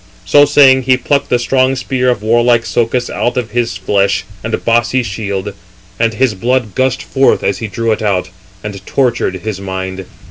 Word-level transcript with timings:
So 0.25 0.45
saying, 0.45 0.81
he 0.81 0.97
plucked 0.97 1.29
the 1.29 1.37
strong 1.37 1.75
spear 1.75 2.09
of 2.09 2.23
warlike 2.23 2.63
Socus 2.65 3.07
out 3.07 3.37
of 3.37 3.51
his 3.51 3.77
flesh 3.77 4.25
and 4.43 4.65
bossy 4.65 5.03
shield; 5.03 5.53
and 5.99 6.15
his 6.15 6.33
blood 6.33 6.73
gushed 6.73 7.03
forth 7.03 7.43
as 7.43 7.59
he 7.59 7.67
drew 7.67 7.91
it 7.91 8.01
out, 8.01 8.31
and 8.63 8.83
tortured 8.87 9.35
his 9.43 9.61
mind. 9.61 10.05